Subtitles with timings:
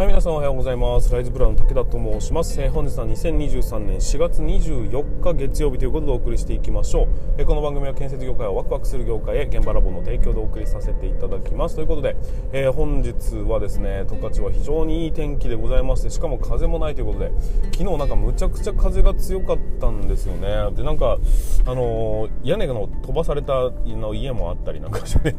[0.00, 1.12] はい皆さんおはようございます。
[1.12, 11.74] ライズブラウン武田と申します、えー、本日は2023年4月24日月曜日ということでお送りしていきましょう、えー、この番組は建設業界をワクワクする業界へ現場ラボの提供でお送りさせていただきます。
[11.74, 12.16] ということで、
[12.54, 13.12] えー、本日
[13.46, 17.30] はですね十勝は非常にいい天気でございましてしかも風もないということで
[17.64, 20.48] 昨日なんかむちゃくちゃ風が強かったんですよね。
[20.76, 21.18] でなんか
[21.66, 25.36] あの屋根の飛ばされたの家もあったりなんかして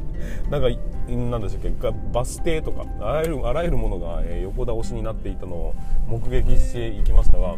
[0.50, 0.70] なんか
[1.08, 5.76] なんでしたっけバス停とかあらゆるあらゆるものが、横倒しになっていたのを
[6.08, 7.56] 目撃していきましたが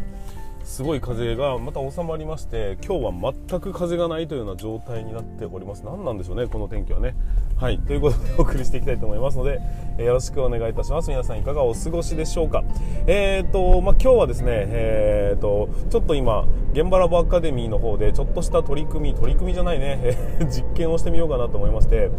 [0.64, 5.84] すごい風がまた収まりまして今日は全く風がないというような状態になっております。
[5.86, 7.16] 何なんでしょうねこの天気はね。
[7.58, 9.60] はいということでお送りしていきたいと思いますので、
[9.98, 11.10] えー、よろしくお願いいたします。
[11.10, 12.64] 皆さんいかがお過ごしでしょうか。
[13.08, 22.10] えーとまあ、今日はですねえーとちょっと今現場ラボアカデミーの方でちょっとした取り組み取り組みじゃないね、え 実験をしてみようかなと思いまして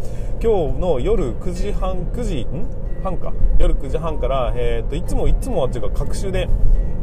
[0.41, 2.85] 今日の夜9時半9時ん？
[3.03, 3.33] 半か。
[3.59, 6.47] 夜9時半から、えーと、いつもいつもはというか各週で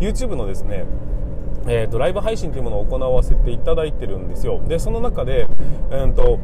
[0.00, 0.84] YouTube のですね
[1.66, 4.60] えーと、ライブ配信というものを行わせていただいてるんですよ。
[4.66, 5.46] でその中で、
[5.90, 6.38] えーと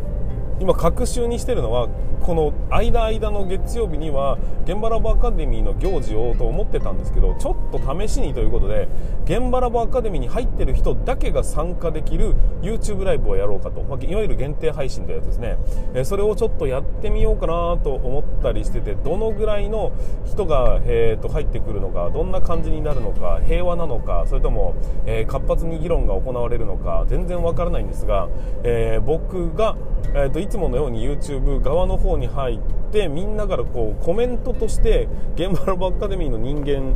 [0.60, 1.88] 今隔週にしてるのは
[2.20, 8.88] この間間の月曜日には現場ラボアカデミーの行事をと思ってたんですけどちょっと試しにということで
[9.24, 15.58] 現場ラボアカデミーに入ってる人だけが参加できる YouTube ライブをやろうかと、まあ、いわゆる限定配信というやつですね、
[15.94, 19.92] えそれをちょっとやってみようかなと思ったりしててどのぐらいの
[20.26, 24.74] 人が、えー、と入ってくるのかどんな感じになるのか平和なのかそれとも、
[25.06, 28.28] え、活発に議論が行われるのか全然わからないんですが、
[28.64, 29.76] えー、僕が、
[30.14, 32.58] えーといつものように YouTube 側の方に入っ
[32.92, 36.94] てみんなからこうコメントとして現場ラボアカデミーの人間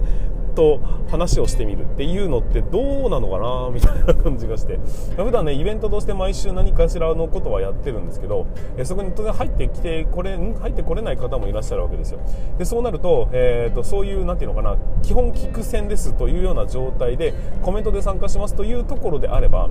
[0.55, 4.79] と話をしてみるっていうのってどうなのかなみたいな感じがして
[5.17, 8.47] 普段ねイベントとして毎週何かしらのことはやってるんですけど
[8.77, 12.21] えそこに当然入ってきてこれ入ってこれない方もいらっしゃるわけですよ。
[12.59, 19.69] でそうなると,、えーと、そういう何ていうのかな基本聞く戦ですというような状態でコメントで参加しますというところであれば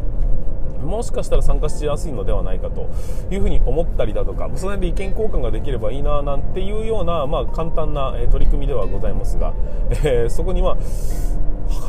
[0.82, 2.90] もしかしたら参加しやすいのではないかと
[3.30, 9.54] いうふうに思ったりだとかその辺で意見交換ができればいいななんていうような、まあ、簡単な取り組みではございますが、
[9.90, 10.78] えー、そこには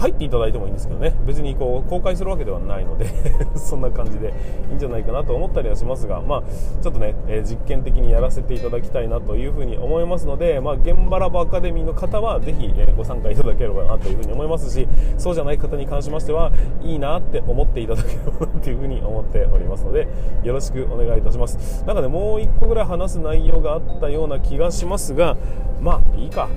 [0.02, 1.14] 入っていただいてもいいんですけどね。
[1.24, 3.06] 別にこう公開するわけではないので
[3.54, 4.34] そんな感じで
[4.70, 6.42] いいんじゃないかなと思ったりはしますが、まあ、
[6.82, 16.50] ちょっとね、えー、実験的にやらせていただきたいなというふうに思いますので、まあ、現場ラボアカデミーの方はぜひ、えー、ご参加いただければなというふうに思いますしそうじゃない方に関しましては
[16.82, 20.08] いいなって思っていただければなというふうに思っておりますので
[20.42, 21.84] よろしくお願いいたします。
[21.86, 25.36] なんかねもう1個ぐらい話す内容があったような気がしますが
[25.80, 26.48] まあいいか。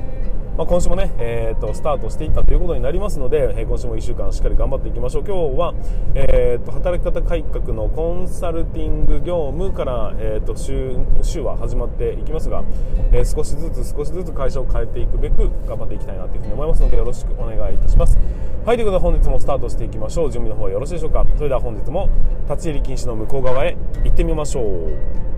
[0.57, 5.25] まあ、今週もね、えーと、スタートしていったということになりますので、えー、今週も1週間しっかり頑張っていきましょう。
[5.25, 5.73] 今日は、
[6.13, 12.63] えーと、働き方改革のコンサルティング業務から、えーと、週週は始まっていきますが、
[13.11, 18.17] えー、少しずつ少しずつ会社を変えていくべく頑張っていきたいなというふに思いますのでよろしくお願いいたします。
[18.65, 20.31] はいということで本日もスタートしていきましょう。
[20.31, 21.25] 準備の方よろしいでしょうか。
[21.35, 22.07] それでは本日も
[22.49, 25.34] 立ち入り禁止の向こう側へ行ってみましょう。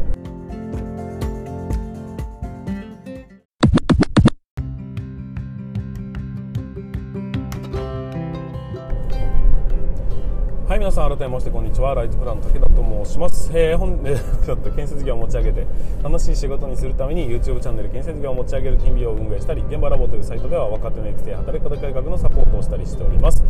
[10.78, 11.96] い皆さん改めましてこんにちは。
[11.96, 15.66] ライトプランの武田と申します、えー、本えー、 建設業を持ち上げて
[16.04, 23.44] 楽しい仕事にするために YouTube チャンネル建設業を持ち上げる TV を運営したり現場ラボというサイトでは若手の育成働き方改革のサポートをしたりしております。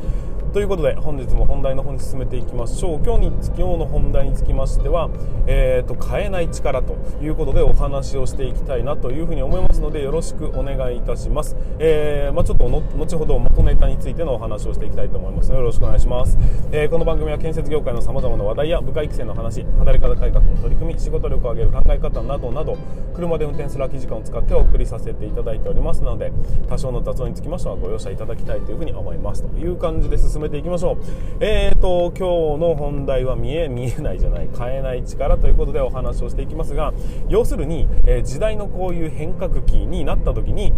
[0.53, 2.99] ということで本日も本題の方に進めていきましょう。
[3.03, 5.09] 今日に今日の本題につきましては、
[5.45, 13.37] えーと、変えない力ということでお話をしていきたいなというふうに思いますのでよろしくお願いいたします、えー、まあ、ちょっと後ほど
[13.67, 15.49] ネタについてのお話をしていきたいと思います。
[15.49, 16.37] のでよろしくお願いします、
[16.71, 22.77] えー、この番組は建設業界のさまざまな話題や部下育成の話働き方改革の取り組み仕事力を上げる考え方などなど
[23.13, 26.03] 車で運転する空き時間を使ってお送りさせていただいております。
[26.03, 26.31] ので
[26.69, 29.43] 多少の雑音につきましてはご容赦いただきたいというふうに思います。
[29.43, 30.97] という感じで進めていきましょう。
[31.39, 34.49] えーと今日の本題は見え 見えないじゃない。
[34.57, 36.93] 変えない力ということでお話をしていきますが
[37.27, 40.73] 要するに、えー、時代のこういう変革期になった時に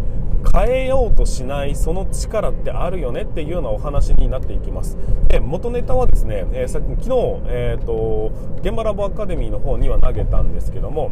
[0.53, 4.97] 変えようとしないその力ってあるよねっていうようなお話になっていきます。
[5.27, 8.31] で元ネタはですね、えー、さっき昨日、えーと、
[8.61, 11.11] 現場ラボアカデミーの方には投げたんですけども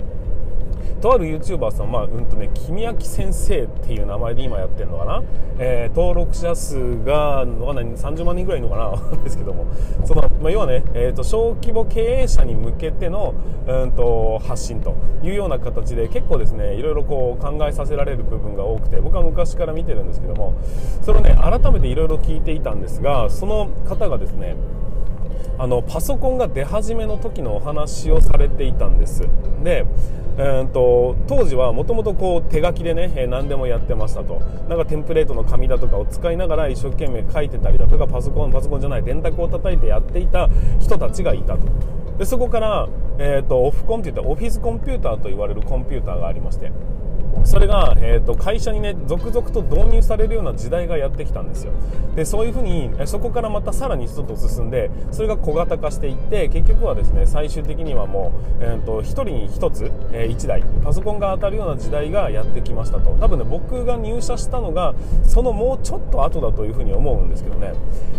[1.02, 5.24] とある YouTuber さん、まあ、うんとね、君明先生っていう名前で今やってるのかな、
[5.60, 9.18] えー、登録者数が、の何30万人ぐらいいるのかな？
[9.24, 9.66] ですけども、
[10.06, 13.34] その、まあ、要はね、えっ、ー、と、小規模経営者に向けての、
[13.68, 20.54] うんと、発信というような形で、結構ですね、いろいろこう考えさせられる部分が多くて、僕は昔から見てるんですけども、
[21.02, 24.56] それをね、改めていろいろ聞いていたんですが、その方がですね、
[25.58, 29.28] あのパソコンが出始めの時のお話をされていたんです。
[29.64, 29.86] で
[30.40, 34.40] えーと、当時はもともと手書きでね、えー、何でもやってましたと。
[34.70, 40.48] なんかテンプレートの紙だとかを使いながら一生懸命書いてたりだとかパソコンパソコンじゃない電卓を叩いてやっていた
[40.80, 41.62] 人たちがいたと。
[42.20, 42.88] でそこから、
[43.18, 46.72] えーと、オフコンっていったオフィスコンピューターと言われるコンピューターがありまして。
[47.44, 51.74] それが、えーと、会社にね続々と導入されるような時代がやってきたんですよ。
[52.16, 63.16] でそういうふうにそこからまたさらに一つ進んでそれが小型化していって結局はですね最終的にはもう、えーと、1人に1つ、えー、1台パソコンが当たるような時代がやってきましたと。
[63.20, 64.94] 多分ね僕が入社したのが
[65.24, 67.74] そのもうちょっと後だというふうに思うんですけどね。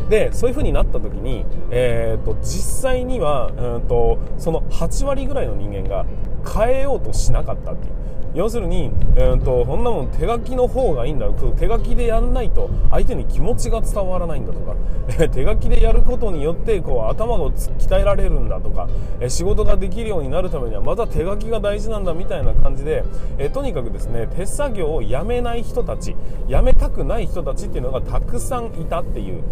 [0.09, 6.06] でそういうふうになった時に、えーと、実際には、えー、とその8割ぐらいの人間が
[6.47, 8.07] 変えようとしなかったっていう。
[8.38, 14.76] 要するに、えーと、こんなもん手書きの方がいいんだ手書きでやんないと相手に気持ちが伝わらないんだとか、
[15.19, 18.88] え手書きでやることによってこう頭を鍛えられるんだとか、
[19.20, 23.02] え仕事ができるようになるためにはまた手書きが大事なんだみたいな感じで、
[23.38, 26.14] えとにかくですね手作業をやめない人たち
[26.46, 29.43] やめたくない人たちっていうのがたくさんいたっていう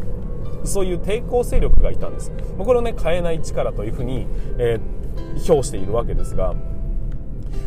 [0.63, 2.31] そういう抵抗勢力がいたんです。
[2.57, 4.29] これをね変えない力というふうに、
[4.59, 6.55] えー、表しているわけですが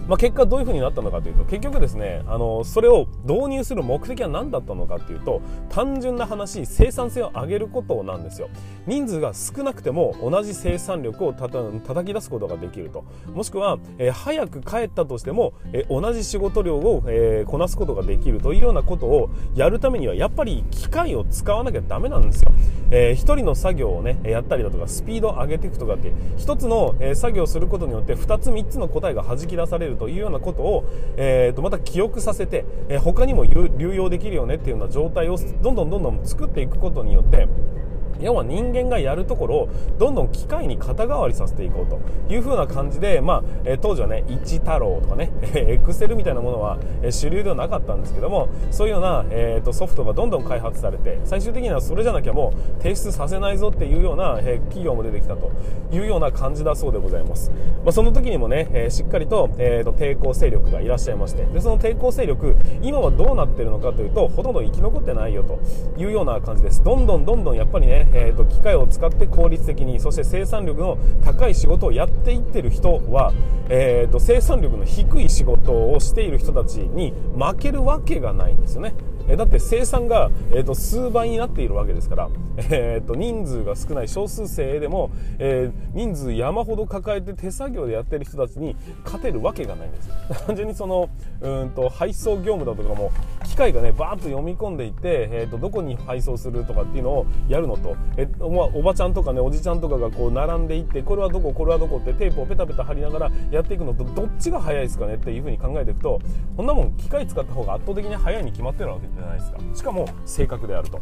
[0.10, 5.40] まあ、結果どういう風になったのかというと結局ですねあのそれを導入する目的は何だったのかというと
[5.70, 8.50] 単純な話生産性を上げることなんですよ。
[8.88, 13.06] 人数が少なくても同じ生産力をたた叩き出すことができると。
[13.36, 22.52] もしくは、えー、早く帰ったとしても、えー、同じ仕事量を、えー、こなすことができるというようなことをやるためにはやっぱり機械を使わなきゃダメなんですよ、
[22.90, 30.86] えー、1人の作業をねやったりだとかスピードを上げていくとかって1つの、え作業をすることによって2つ3つの答えが弾き出されるというようなことを、
[31.18, 37.48] えー、とまた記憶させて、え、他にも流用できるよねっていうような状態をどんどんどんどん作っていくことによって
[38.20, 42.00] 要は人間がやるところをどんどん機械に肩代わりさせていこうと
[42.34, 46.78] いう風な感じで、まあ、え当時はね一太郎とかね エクセルみたいなものは、
[47.10, 55.52] 主流ではなかったんですけどもそういうような、えーと、ソフトがどんどん開発されて最終的にはそれじゃなきゃもう提出させないぞっていうような、え企業も出てきたと
[55.92, 57.52] いうような感じだそうでございます、
[57.84, 65.60] まあ、その時にもね、えしっかりと,、えーと、抵抗勢力がいらっしゃいましてでその抵抗勢力今はどうなってるのかというとほとんど生き残ってないよと
[65.98, 66.84] いうような感じです。
[66.84, 73.34] どんどんどんどんやっぱりね、えーと機械を使って効率的にそして生産力の高い仕事をやっていってる人は、
[73.70, 78.94] えーと、生産力の低い仕事をしている人たちに負けるわけがないんですよね。
[79.30, 90.10] えだって生産が、えーと、数倍になっているわけですから、えーと、人数が少ない少数生でも、えー、人数山ほど抱えて手作業でやってる人たちに勝てるわけがないんです。
[90.48, 91.10] 単純にその
[91.42, 93.12] うんと配送業務だとかも
[93.46, 106.20] 機械がねバーッと読み込んでいって、えーと、どこに配送するとかっていうのをやるのと、えおおばちゃんとかねおじちゃんとかがこう並んでいってこれはどここれはどこってテープをペタペタ貼りながらやっていくのとどっちが早いですかねっていうふうに考えていくと
[106.58, 109.58] こんなもん機械使った方が圧倒的に早いに決まってるわけですゃないですか。
[109.74, 111.02] しかも正確であると、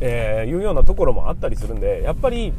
[0.00, 2.52] えー、いうようなところもあったりするんでやっぱり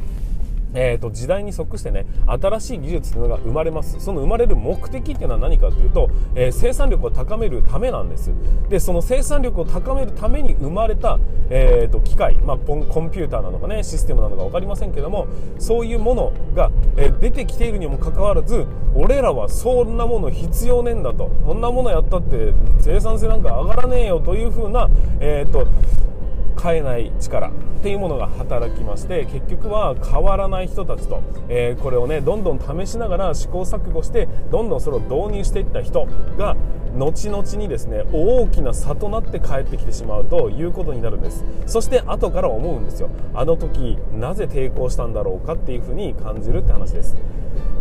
[0.74, 3.98] えーと、時代に即してね新しい技術というのが生まれます。
[4.00, 8.32] その生まれる目的っていうのは何かというと、えー、生産力を高めるためなんです。
[8.68, 11.18] でその生産力を高めるために生まれた、
[11.50, 15.26] えーと、機械、まあ、コンピューターなのかねシステムなのか分かりませんけども
[15.58, 21.30] そういうものが、えー、出てきているにもかかわらず俺らはそんなもの必要ねえんだと。
[21.46, 24.88] そんなものやったって生産性なんか上がらねえよというふうな、
[25.20, 25.66] えーと
[26.64, 27.52] 変えない力っ
[27.82, 36.06] ていうものが働きまして結局は変わらない人たちと、えー、これをねどんどん試しながら試行錯誤してどんどんそれを導入していった人
[36.38, 36.56] が
[36.96, 41.44] 後々にですね大きな差となって帰ってきてしまうということになるんです。
[41.66, 43.10] そして後から思うんですよ。
[43.34, 47.16] あの時なぜ抵抗したんだろうかっていうふうに感じるって話です。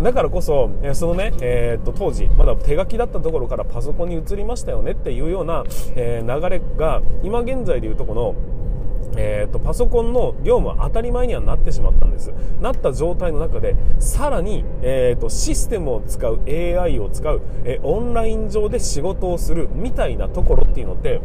[0.02, 5.64] だからこそ、そのね、えー、っと当時まだ手書きだったところからパソコンに移りましたよねっていうような、
[5.96, 8.36] えー、流れが今現在でいうとこの
[9.16, 12.34] えーと、パソコンの業務は当たり前にはなってしまったんです。
[12.62, 21.22] なった状態の中でさらに、えーと、システムを使う AI を使う、えー、オンライン上で仕事をするみたいなところっていうのって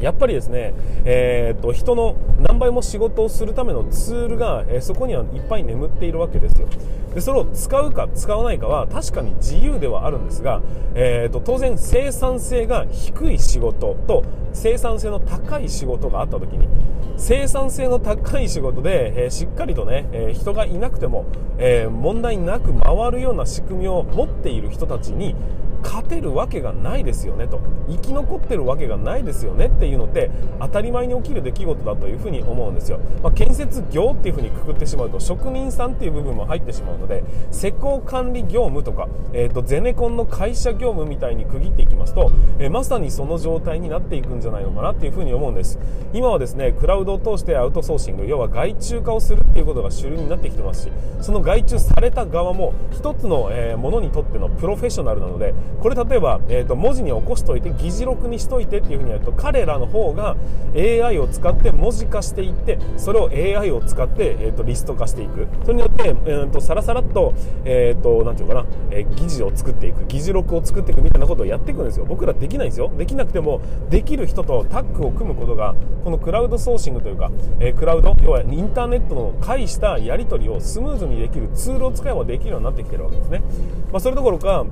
[0.00, 0.74] やっぱりですね、
[1.04, 6.66] えーと、人の何倍も仕事をするためのツールが、えー、そこにはいっぱい眠っているわけですよ。
[7.14, 10.62] でそれを使うか使わないかは確かに自由ではあるんですが、
[10.94, 16.68] えーと、当然生産性が低い仕事と生産性の高い仕事があった時に
[17.16, 21.26] 生産性の高い仕事で、えー、しっかりとね、えー、人がいなくても、
[21.58, 25.36] え問題なく回るような仕組みを持っている人たちに
[25.82, 27.60] 勝てるわけがないですよねと。
[27.88, 45.78] 生き残ってるわけがないですよねっていうのって当たり前に起きる出来事だというふうに思うんですよ、まあ、建設業っていうふうにくくってしまうと職人さんっていう部分も入ってしまうので施工管理業務とか、えーと、ゼネコンの会社業務みたいに区切っていきますと、えー、まさにその状態になっていくんじゃないのかなっていうふうに思うんです。
[46.12, 60.36] 今はですねクラウドを通してアウトソーシング要は外注化をするっていうことが主流になってきてますしその外注された側も一つの、えー、ものにとってのプロフェッショナルなのでこれ例えば、えーと、文字に起こしといて議事録にしといてっていうふうにやると彼らの方が
[60.74, 65.48] AI を使って文字化していってそれを AI を使って、えーと、リスト化していく。
[65.62, 70.04] それによって、えーと、さらさらっと,、えー、ていうかな、えー、議事を作っていく。
[70.06, 72.06] 議事録を作っていくみたいなことをやっていくんですよ。
[72.06, 72.90] 僕らできないんですよ。
[72.96, 73.60] できなくても
[73.90, 75.74] できる人とタッグを組むことが
[76.04, 83.42] このクラウドソーシングというか、えー、クラウド要はインターネットの介したやり取りをスムーズにできるツールを使えばできるようになってきてるわけですね、
[83.90, 84.64] まあ、それどころか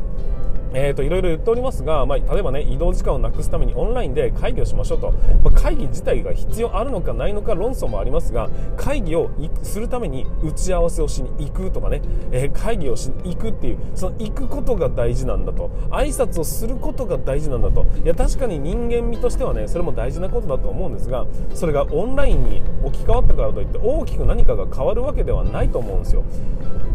[0.73, 5.13] えーと、いろいろ言っておりますが、まあ、例えばね移動時間をなくすためにオンラインで会議をしましょうと、
[5.43, 9.31] まあ、会議自体が必要あるのかないのか論争もありますが会議を
[9.63, 15.71] するために打ち合わせをしに行くとかね、えー、会議をしに行くっていうその行くことが大事なんだと。
[15.91, 17.87] 挨拶をすることが大事なんだと。
[18.05, 26.25] いや確かに人間味としてはねそれも大事なことだと思うんですがそれがオンラインに置き換わったからといって大きく何かが変わるわけではないと思うんですよ、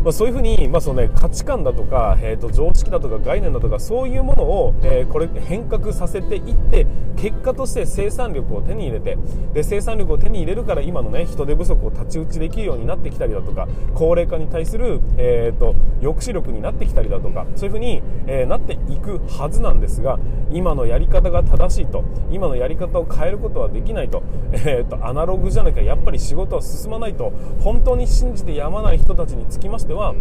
[0.03, 6.85] まあ、そういうふうに、まあそのね、価値観だとか、えー、と常識だとか概念だとかとかそういうものを、えー、これ変革させていって
[7.17, 9.17] 結果として生産力を手に入れて
[9.53, 20.19] で生産力を手に入れるから今の、ね、人手不足を太刀打ちできるようになってきたりだとか高齢化に対する、えーと、抑止力になってきたりだとかそういうふうに、えー、なっていくはずなんですが
[20.51, 27.31] 今のやり方が正しいと今のやり方を変えることはできないと,、えーと、アナログじゃなきゃやっぱり仕事は進まないと
[27.61, 30.13] 本当に信じてやまない人たちにつきましては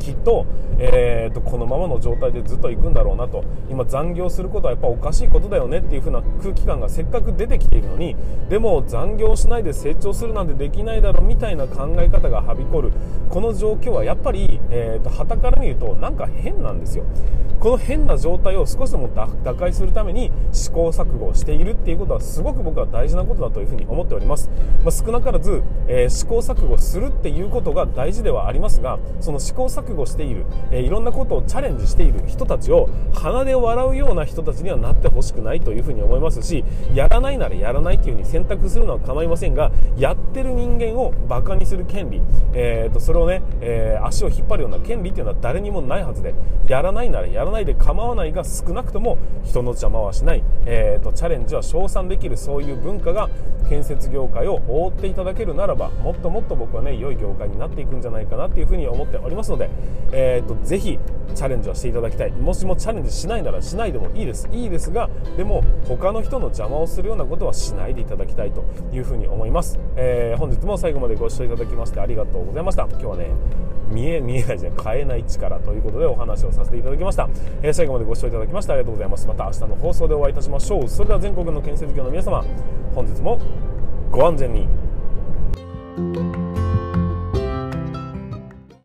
[0.00, 0.46] きっと,、
[0.78, 3.44] えーと、このままの状態でずっと行くんだろうなと。
[3.70, 8.16] 今残業することはやっぱおかしいことだよねっていう風な空気感がせっかく出てきているのに
[8.48, 12.90] でも残業しないで成長するなんてできないだろうみたいな考え方がはびこる。
[13.28, 17.04] この状況はやっぱり、えーと、旗から見るとなんか変なんですよ。
[17.60, 19.10] この変な状態を少しでも
[19.44, 24.48] 打開するために試行錯誤しているっていうことはすごく僕は大事なことだというふうに思っております、
[24.82, 42.20] まあ、少なからず、えー、試行錯誤するっていうことが大事ではありますがその試行錯誤している、えー、いろんなことをチャレンジしている人たちを鼻で笑うような人たちにはなってほしくないというふうに思いますしやらないならやらないっていうふうに選択するのは構いませんがやってる人間をバカにする権利、
[42.54, 46.34] えーと、それをね、えー、足を引っ張るような権利っていうのは誰にもないはずで
[46.66, 53.28] やらないならやらないで構わないが少なくとも人の邪魔はしない、えーと、チャレンジは称賛できるそういう文化が
[53.68, 59.70] 建設業界を覆っていただけるならばもっともっと僕はね良い業界になっていくんじゃないかなっていうふうに思っておりますので、
[60.12, 60.98] えーと、ぜひ
[61.34, 62.32] チャレンジはしていただきたい。
[62.32, 64.48] もしもチャレンジしないならしないでもいいです。
[64.52, 72.88] いいですがでも他の人の邪魔をするようなことはしないでいただきたいというふうに思います、えー、本日も最後までご視聴いただきましてありがとうございました。
[72.90, 73.28] 今日はね
[73.88, 77.28] 見え見えないじゃ変えない力ということでお話をさせていただきました、
[77.62, 79.26] えー、最後までご視聴いただきましてありがとうございます。
[79.28, 80.88] また明日の放送でお会いいたしましょう。
[80.88, 82.44] それでは全国の建設業の皆様
[82.94, 83.38] 本日も
[84.10, 86.39] ご安全に。